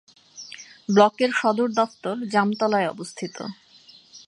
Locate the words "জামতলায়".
2.33-2.87